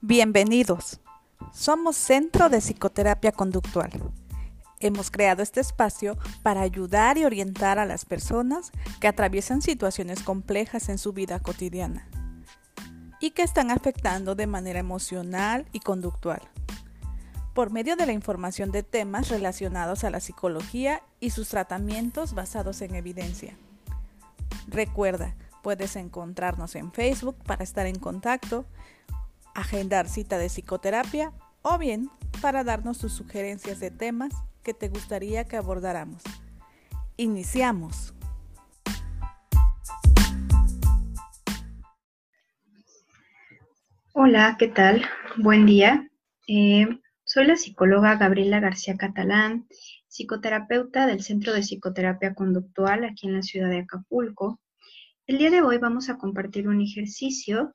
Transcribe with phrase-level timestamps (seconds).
[0.00, 1.00] Bienvenidos.
[1.52, 3.90] Somos Centro de Psicoterapia Conductual.
[4.78, 10.88] Hemos creado este espacio para ayudar y orientar a las personas que atraviesan situaciones complejas
[10.88, 12.08] en su vida cotidiana
[13.18, 16.42] y que están afectando de manera emocional y conductual
[17.52, 22.82] por medio de la información de temas relacionados a la psicología y sus tratamientos basados
[22.82, 23.58] en evidencia.
[24.68, 25.34] Recuerda,
[25.64, 28.64] puedes encontrarnos en Facebook para estar en contacto
[29.58, 35.48] agendar cita de psicoterapia o bien para darnos tus sugerencias de temas que te gustaría
[35.48, 36.22] que abordáramos.
[37.16, 38.14] Iniciamos.
[44.12, 45.04] Hola, ¿qué tal?
[45.36, 46.08] Buen día.
[46.46, 46.86] Eh,
[47.24, 49.66] soy la psicóloga Gabriela García Catalán,
[50.06, 54.60] psicoterapeuta del Centro de Psicoterapia Conductual aquí en la ciudad de Acapulco.
[55.26, 57.74] El día de hoy vamos a compartir un ejercicio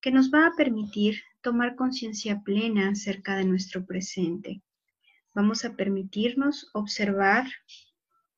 [0.00, 4.62] que nos va a permitir tomar conciencia plena acerca de nuestro presente.
[5.34, 7.46] Vamos a permitirnos observar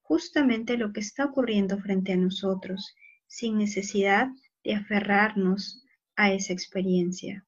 [0.00, 2.94] justamente lo que está ocurriendo frente a nosotros,
[3.26, 4.28] sin necesidad
[4.64, 5.84] de aferrarnos
[6.16, 7.46] a esa experiencia.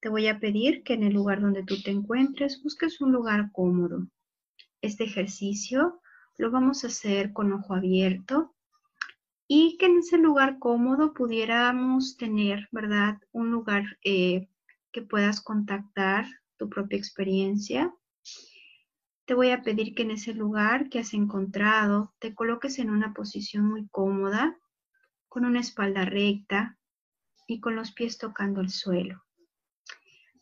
[0.00, 3.50] Te voy a pedir que en el lugar donde tú te encuentres busques un lugar
[3.52, 4.06] cómodo.
[4.80, 6.00] Este ejercicio
[6.38, 8.54] lo vamos a hacer con ojo abierto
[9.52, 13.18] y que en ese lugar cómodo pudiéramos tener, ¿verdad?
[13.32, 14.48] Un lugar eh,
[14.92, 16.24] que puedas contactar
[16.56, 17.92] tu propia experiencia.
[19.24, 23.12] Te voy a pedir que en ese lugar que has encontrado te coloques en una
[23.12, 24.56] posición muy cómoda,
[25.28, 26.78] con una espalda recta
[27.48, 29.24] y con los pies tocando el suelo.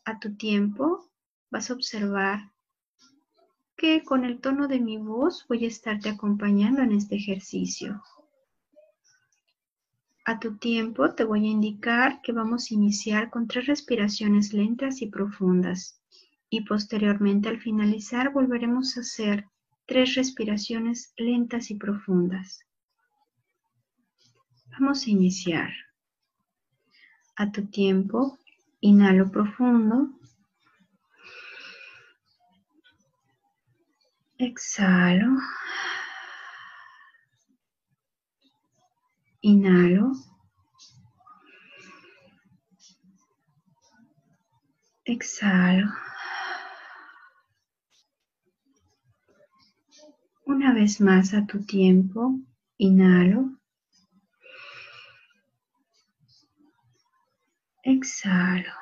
[0.05, 1.09] A tu tiempo
[1.49, 2.51] vas a observar
[3.75, 8.03] que con el tono de mi voz voy a estarte acompañando en este ejercicio.
[10.29, 15.01] A tu tiempo te voy a indicar que vamos a iniciar con tres respiraciones lentas
[15.01, 16.03] y profundas
[16.51, 19.47] y posteriormente al finalizar volveremos a hacer
[19.87, 22.59] tres respiraciones lentas y profundas.
[24.67, 25.71] Vamos a iniciar.
[27.35, 28.37] A tu tiempo,
[28.81, 30.11] inhalo profundo.
[34.37, 35.39] Exhalo.
[39.49, 40.11] Inhalo.
[45.05, 45.87] Exhalo.
[50.45, 52.39] Una vez más a tu tiempo,
[52.77, 53.57] inhalo.
[57.81, 58.73] Exhalo.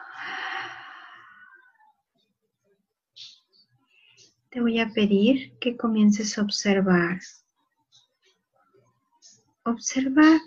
[4.50, 7.20] Te voy a pedir que comiences a observar
[9.68, 10.40] Observa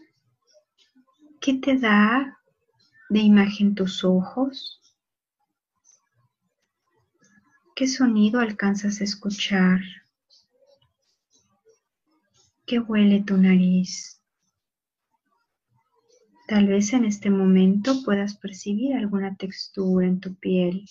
[1.41, 2.39] qué te da
[3.09, 4.81] de imagen tus ojos,
[7.75, 9.81] qué sonido alcanzas a escuchar,
[12.67, 14.21] qué huele tu nariz.
[16.47, 20.85] Tal vez en este momento puedas percibir alguna textura en tu piel,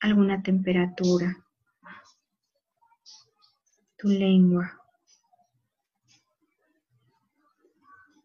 [0.00, 1.36] alguna temperatura,
[3.96, 4.83] tu lengua.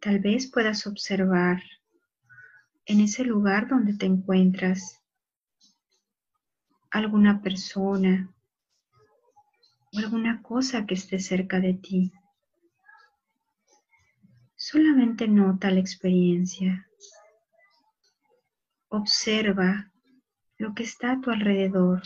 [0.02, 1.62] Tal vez puedas observar
[2.86, 5.02] en ese lugar donde te encuentras
[6.90, 8.34] alguna persona
[9.92, 12.14] o alguna cosa que esté cerca de ti.
[14.56, 16.88] Solamente nota la experiencia.
[18.88, 19.92] Observa
[20.58, 22.04] lo que está a tu alrededor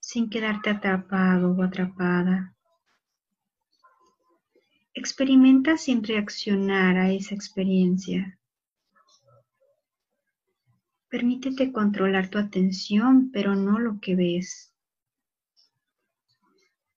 [0.00, 2.54] sin quedarte atrapado o atrapada.
[4.92, 8.38] Experimenta sin reaccionar a esa experiencia.
[11.08, 14.74] Permítete controlar tu atención, pero no lo que ves.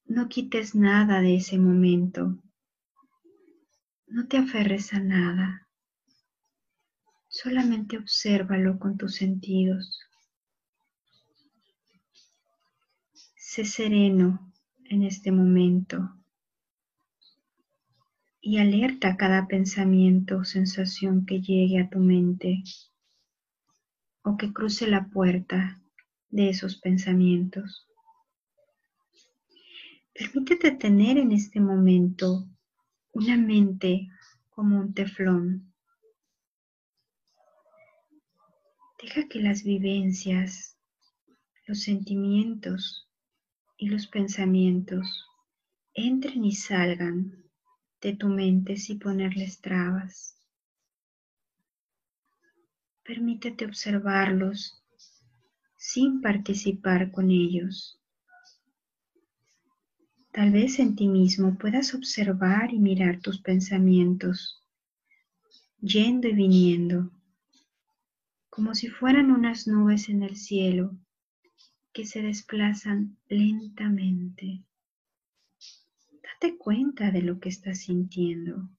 [0.06, 2.42] No quites nada de ese momento.
[4.08, 5.68] No te aferres a nada.
[7.28, 10.00] Solamente obsérvalo con tus sentidos.
[13.36, 14.52] Sé sereno
[14.86, 16.23] en este momento
[18.46, 22.62] y alerta cada pensamiento o sensación que llegue a tu mente
[24.22, 25.82] o que cruce la puerta
[26.30, 27.88] de esos pensamientos.
[30.14, 32.46] Permítete tener en este momento
[33.14, 34.10] una mente
[34.50, 35.74] como un teflón.
[39.02, 40.78] Deja que las vivencias,
[41.66, 43.08] los sentimientos
[43.78, 45.30] y los pensamientos
[45.94, 47.43] entren y salgan
[48.04, 50.36] de tu mente sin ponerles trabas.
[53.04, 54.84] Permítete observarlos
[55.78, 58.00] sin participar con ellos.
[60.34, 64.62] Tal vez en ti mismo puedas observar y mirar tus pensamientos,
[65.80, 67.10] yendo y viniendo,
[68.50, 70.98] como si fueran unas nubes en el cielo
[71.94, 74.64] que se desplazan lentamente.
[76.44, 78.70] Date cuenta de lo que estás sintiendo,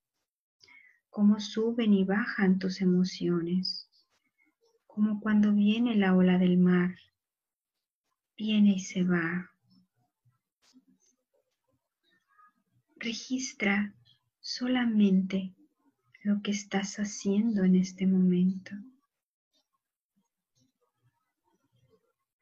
[1.09, 3.89] cómo suben y bajan tus emociones
[4.87, 6.95] como cuando viene la ola del mar,
[8.37, 9.51] viene y se va.
[12.97, 13.95] Registra
[14.41, 15.55] solamente
[16.23, 18.73] lo que estás haciendo en este momento.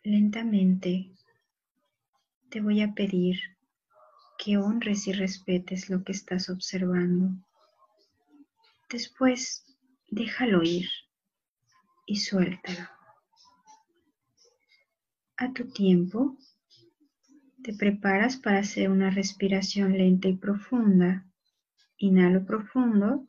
[0.02, 1.12] Lentamente
[2.50, 3.38] te voy a pedir
[4.42, 7.30] que honres y respetes lo que estás observando.
[8.90, 9.64] Después,
[10.10, 10.88] déjalo ir
[12.06, 12.88] y suéltalo.
[15.36, 16.36] A tu tiempo,
[17.62, 21.24] te preparas para hacer una respiración lenta y profunda.
[21.98, 23.28] Inhalo profundo.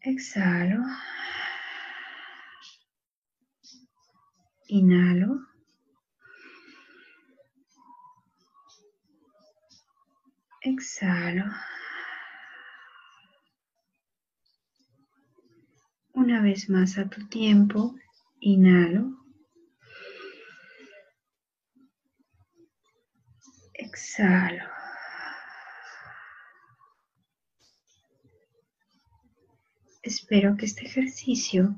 [0.00, 0.82] Exhalo.
[4.68, 5.49] Inhalo.
[10.62, 11.46] Exhalo.
[16.12, 17.94] Una vez más a tu tiempo,
[18.40, 19.16] inhalo.
[23.72, 24.64] Exhalo.
[30.02, 31.74] Espero que este ejercicio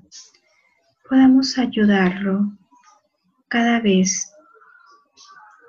[1.09, 2.59] podamos ayudarlo
[3.47, 4.33] cada vez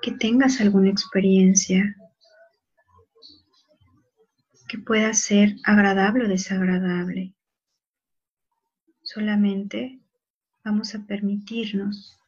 [0.02, 1.96] que tengas alguna experiencia
[4.84, 7.34] pueda ser agradable o desagradable.
[9.02, 10.00] Solamente
[10.64, 12.18] vamos a permitirnos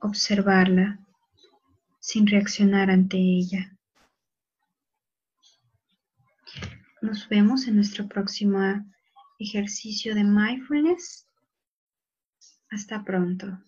[0.00, 0.98] observarla
[2.00, 3.76] sin reaccionar ante ella.
[7.02, 8.58] Nos vemos en nuestro próximo
[9.38, 11.26] ejercicio de mindfulness.
[12.70, 13.58] Hasta pronto.